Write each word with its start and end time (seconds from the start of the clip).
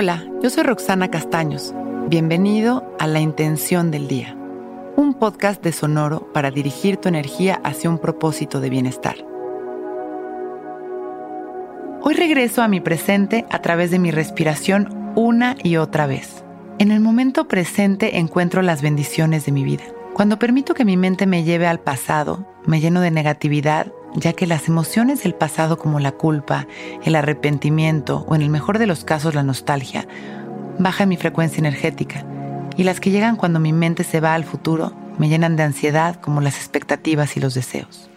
Hola, 0.00 0.24
yo 0.40 0.48
soy 0.48 0.62
Roxana 0.62 1.10
Castaños. 1.10 1.74
Bienvenido 2.08 2.94
a 3.00 3.08
La 3.08 3.18
Intención 3.18 3.90
del 3.90 4.06
Día, 4.06 4.36
un 4.94 5.12
podcast 5.12 5.60
de 5.60 5.72
Sonoro 5.72 6.32
para 6.32 6.52
dirigir 6.52 6.98
tu 6.98 7.08
energía 7.08 7.60
hacia 7.64 7.90
un 7.90 7.98
propósito 7.98 8.60
de 8.60 8.70
bienestar. 8.70 9.16
Hoy 12.00 12.14
regreso 12.14 12.62
a 12.62 12.68
mi 12.68 12.80
presente 12.80 13.44
a 13.50 13.60
través 13.60 13.90
de 13.90 13.98
mi 13.98 14.12
respiración 14.12 15.12
una 15.16 15.56
y 15.64 15.78
otra 15.78 16.06
vez. 16.06 16.44
En 16.78 16.92
el 16.92 17.00
momento 17.00 17.48
presente 17.48 18.18
encuentro 18.18 18.62
las 18.62 18.82
bendiciones 18.82 19.46
de 19.46 19.50
mi 19.50 19.64
vida. 19.64 19.82
Cuando 20.14 20.38
permito 20.38 20.74
que 20.74 20.84
mi 20.84 20.96
mente 20.96 21.26
me 21.26 21.42
lleve 21.42 21.66
al 21.66 21.80
pasado, 21.80 22.46
me 22.66 22.80
lleno 22.80 23.00
de 23.00 23.10
negatividad, 23.10 23.92
ya 24.14 24.32
que 24.32 24.46
las 24.46 24.68
emociones 24.68 25.22
del 25.22 25.34
pasado 25.34 25.78
como 25.78 26.00
la 26.00 26.12
culpa, 26.12 26.66
el 27.04 27.14
arrepentimiento 27.14 28.24
o 28.28 28.34
en 28.34 28.42
el 28.42 28.50
mejor 28.50 28.78
de 28.78 28.86
los 28.86 29.04
casos 29.04 29.34
la 29.34 29.42
nostalgia, 29.42 30.06
bajan 30.78 31.08
mi 31.08 31.16
frecuencia 31.16 31.58
energética 31.58 32.24
y 32.76 32.84
las 32.84 33.00
que 33.00 33.10
llegan 33.10 33.36
cuando 33.36 33.60
mi 33.60 33.72
mente 33.72 34.04
se 34.04 34.20
va 34.20 34.34
al 34.34 34.44
futuro 34.44 34.92
me 35.18 35.28
llenan 35.28 35.56
de 35.56 35.64
ansiedad 35.64 36.16
como 36.16 36.40
las 36.40 36.56
expectativas 36.56 37.36
y 37.36 37.40
los 37.40 37.54
deseos. 37.54 38.08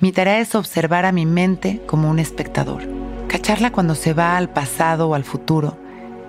Mi 0.00 0.12
tarea 0.12 0.38
es 0.38 0.54
observar 0.54 1.04
a 1.04 1.12
mi 1.12 1.26
mente 1.26 1.82
como 1.86 2.08
un 2.08 2.18
espectador, 2.18 2.82
cacharla 3.28 3.70
cuando 3.70 3.94
se 3.94 4.14
va 4.14 4.36
al 4.36 4.48
pasado 4.48 5.08
o 5.08 5.14
al 5.14 5.24
futuro 5.24 5.76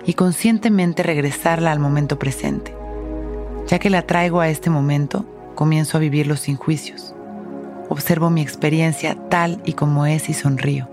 y 0.04 0.14
conscientemente 0.14 1.02
regresarla 1.02 1.72
al 1.72 1.78
momento 1.78 2.18
presente. 2.18 2.74
Ya 3.66 3.78
que 3.78 3.90
la 3.90 4.02
traigo 4.02 4.40
a 4.40 4.48
este 4.48 4.70
momento, 4.70 5.24
comienzo 5.54 5.96
a 5.96 6.00
vivirlo 6.00 6.36
sin 6.36 6.56
juicios. 6.56 7.14
Observo 7.90 8.30
mi 8.30 8.40
experiencia 8.40 9.16
tal 9.28 9.60
y 9.64 9.72
como 9.72 10.06
es 10.06 10.28
y 10.28 10.32
sonrío. 10.32 10.88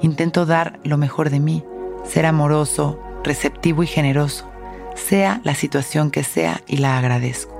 Intento 0.00 0.46
dar 0.46 0.80
lo 0.82 0.96
mejor 0.96 1.28
de 1.28 1.40
mí, 1.40 1.62
ser 2.06 2.24
amoroso, 2.24 2.98
receptivo 3.22 3.82
y 3.82 3.86
generoso, 3.86 4.50
sea 4.94 5.42
la 5.44 5.54
situación 5.54 6.10
que 6.10 6.24
sea 6.24 6.62
y 6.66 6.78
la 6.78 6.96
agradezco. 6.96 7.54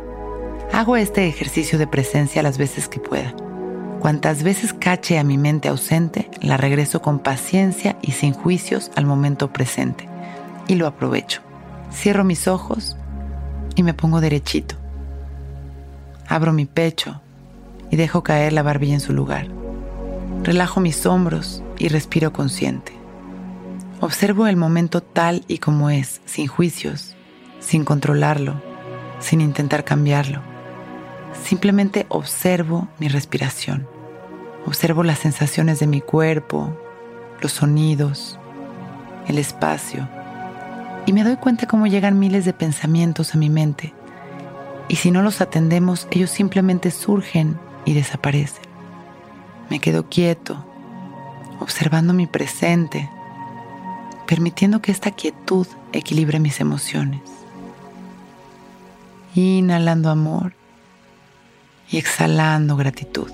Hago 0.72 0.96
este 0.96 1.28
ejercicio 1.28 1.78
de 1.78 1.86
presencia 1.86 2.42
las 2.42 2.56
veces 2.56 2.88
que 2.88 2.98
pueda. 2.98 3.34
Cuantas 4.00 4.42
veces 4.42 4.72
cache 4.72 5.18
a 5.18 5.22
mi 5.22 5.36
mente 5.36 5.68
ausente, 5.68 6.30
la 6.40 6.56
regreso 6.56 7.02
con 7.02 7.18
paciencia 7.18 7.98
y 8.00 8.12
sin 8.12 8.32
juicios 8.32 8.90
al 8.96 9.04
momento 9.04 9.52
presente 9.52 10.08
y 10.66 10.76
lo 10.76 10.86
aprovecho. 10.86 11.42
Cierro 11.92 12.24
mis 12.24 12.48
ojos 12.48 12.96
y 13.76 13.82
me 13.82 13.92
pongo 13.92 14.22
derechito. 14.22 14.76
Abro 16.26 16.54
mi 16.54 16.64
pecho 16.64 17.21
y 17.92 17.96
dejo 17.96 18.24
caer 18.24 18.52
la 18.52 18.64
barbilla 18.64 18.94
en 18.94 19.00
su 19.00 19.12
lugar. 19.12 19.46
Relajo 20.42 20.80
mis 20.80 21.06
hombros 21.06 21.62
y 21.78 21.86
respiro 21.86 22.32
consciente. 22.32 22.92
Observo 24.00 24.48
el 24.48 24.56
momento 24.56 25.00
tal 25.00 25.44
y 25.46 25.58
como 25.58 25.90
es, 25.90 26.20
sin 26.24 26.48
juicios, 26.48 27.14
sin 27.60 27.84
controlarlo, 27.84 28.60
sin 29.20 29.40
intentar 29.40 29.84
cambiarlo. 29.84 30.40
Simplemente 31.44 32.06
observo 32.08 32.88
mi 32.98 33.06
respiración. 33.06 33.86
Observo 34.66 35.04
las 35.04 35.20
sensaciones 35.20 35.78
de 35.78 35.86
mi 35.86 36.00
cuerpo, 36.00 36.76
los 37.40 37.52
sonidos, 37.52 38.40
el 39.28 39.38
espacio 39.38 40.08
y 41.04 41.12
me 41.12 41.24
doy 41.24 41.36
cuenta 41.36 41.66
cómo 41.66 41.86
llegan 41.86 42.18
miles 42.18 42.44
de 42.44 42.52
pensamientos 42.52 43.34
a 43.34 43.38
mi 43.38 43.50
mente. 43.50 43.92
Y 44.88 44.96
si 44.96 45.10
no 45.10 45.22
los 45.22 45.40
atendemos, 45.40 46.06
ellos 46.10 46.30
simplemente 46.30 46.90
surgen 46.90 47.58
y 47.84 47.94
desaparecen. 47.94 48.64
Me 49.70 49.80
quedo 49.80 50.08
quieto, 50.08 50.64
observando 51.60 52.12
mi 52.12 52.26
presente, 52.26 53.08
permitiendo 54.26 54.80
que 54.80 54.92
esta 54.92 55.10
quietud 55.10 55.66
equilibre 55.92 56.40
mis 56.40 56.60
emociones. 56.60 57.22
Inhalando 59.34 60.10
amor 60.10 60.54
y 61.90 61.98
exhalando 61.98 62.76
gratitud. 62.76 63.30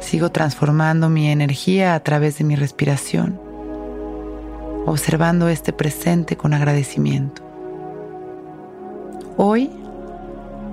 Sigo 0.00 0.30
transformando 0.30 1.08
mi 1.08 1.28
energía 1.30 1.94
a 1.94 2.00
través 2.00 2.38
de 2.38 2.44
mi 2.44 2.56
respiración 2.56 3.48
observando 4.88 5.48
este 5.48 5.72
presente 5.72 6.36
con 6.36 6.54
agradecimiento. 6.54 7.42
Hoy 9.36 9.70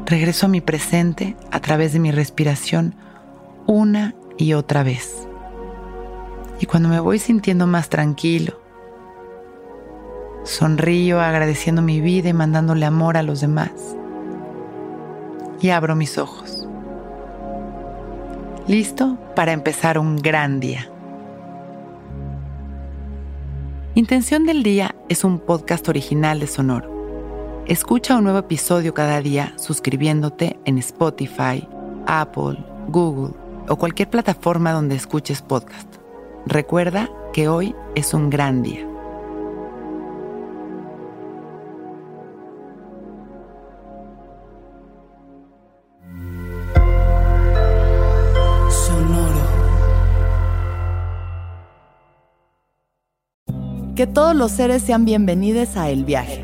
regreso 0.06 0.46
a 0.46 0.50
mi 0.50 0.62
presente 0.62 1.36
a 1.52 1.60
través 1.60 1.94
de 1.94 2.00
mi 2.00 2.12
respiración 2.12 2.96
una 3.66 4.16
y 4.38 4.54
otra 4.54 4.84
vez. 4.84 5.28
Y 6.60 6.68
cuando 6.68 6.90
me 6.90 7.00
voy 7.00 7.20
sintiendo 7.20 7.68
más 7.68 7.90
tranquilo, 7.90 8.60
sonrío 10.44 11.20
agradeciendo 11.20 11.82
mi 11.82 12.02
vida 12.02 12.30
y 12.30 12.34
mandándole 12.34 12.86
amor 12.86 13.18
a 13.18 13.24
los 13.24 13.42
demás. 13.42 13.72
Y 15.62 15.70
abro 15.70 15.96
mis 15.96 16.18
ojos. 16.18 16.68
Listo 18.68 19.18
para 19.36 19.54
empezar 19.54 19.98
un 19.98 20.18
gran 20.18 20.60
día. 20.60 20.90
Intención 23.96 24.46
del 24.46 24.64
Día 24.64 24.94
es 25.08 25.24
un 25.24 25.40
podcast 25.40 25.88
original 25.88 26.40
de 26.40 26.48
Sonoro. 26.48 26.95
Escucha 27.68 28.16
un 28.16 28.26
nuevo 28.26 28.38
episodio 28.38 28.94
cada 28.94 29.22
día 29.22 29.54
suscribiéndote 29.58 30.60
en 30.66 30.78
Spotify, 30.78 31.68
Apple, 32.06 32.64
Google 32.90 33.34
o 33.68 33.76
cualquier 33.76 34.08
plataforma 34.08 34.72
donde 34.72 34.94
escuches 34.94 35.42
podcast. 35.42 35.96
Recuerda 36.46 37.10
que 37.34 37.48
hoy 37.48 37.76
es 37.96 38.14
un 38.14 38.30
gran 38.30 38.62
día. 38.62 38.88
Que 53.96 54.06
todos 54.06 54.36
los 54.36 54.52
seres 54.52 54.84
sean 54.84 55.06
bienvenidos 55.06 55.78
a 55.78 55.90
El 55.90 56.04
Viaje. 56.04 56.44